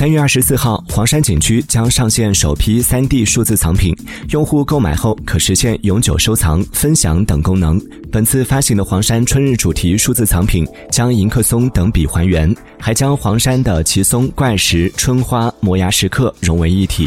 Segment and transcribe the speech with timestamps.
[0.00, 3.94] 三月二十四号，黄山景区将上线首批三 D 数字藏品，
[4.30, 7.78] 用户购买后可实现永久收藏、分享等功能。
[8.10, 17.06] 本次发行的黄山春日主题数字藏品将迎客松等笔还原，还将黄山的奇松、怪石、春花、摩崖石刻融为一体。